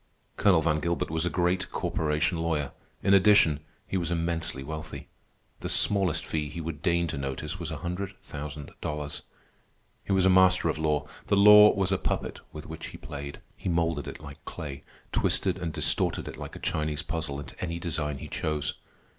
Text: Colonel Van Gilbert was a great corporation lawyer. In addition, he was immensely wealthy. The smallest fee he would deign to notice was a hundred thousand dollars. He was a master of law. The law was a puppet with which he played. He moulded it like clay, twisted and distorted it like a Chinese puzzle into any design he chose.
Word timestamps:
Colonel 0.35 0.63
Van 0.63 0.79
Gilbert 0.79 1.11
was 1.11 1.27
a 1.27 1.29
great 1.29 1.69
corporation 1.71 2.39
lawyer. 2.39 2.71
In 3.03 3.13
addition, 3.13 3.59
he 3.85 3.97
was 3.97 4.09
immensely 4.09 4.63
wealthy. 4.63 5.09
The 5.59 5.69
smallest 5.69 6.25
fee 6.25 6.49
he 6.49 6.59
would 6.59 6.81
deign 6.81 7.05
to 7.05 7.19
notice 7.19 7.59
was 7.59 7.69
a 7.69 7.77
hundred 7.77 8.19
thousand 8.23 8.71
dollars. 8.81 9.21
He 10.03 10.11
was 10.11 10.25
a 10.25 10.27
master 10.31 10.69
of 10.69 10.79
law. 10.79 11.05
The 11.27 11.37
law 11.37 11.75
was 11.75 11.91
a 11.91 11.99
puppet 11.99 12.39
with 12.51 12.65
which 12.65 12.87
he 12.87 12.97
played. 12.97 13.41
He 13.55 13.69
moulded 13.69 14.07
it 14.07 14.19
like 14.19 14.43
clay, 14.43 14.83
twisted 15.11 15.59
and 15.59 15.71
distorted 15.71 16.27
it 16.27 16.35
like 16.35 16.55
a 16.55 16.59
Chinese 16.59 17.03
puzzle 17.03 17.39
into 17.39 17.55
any 17.63 17.77
design 17.77 18.17
he 18.17 18.27
chose. 18.27 18.73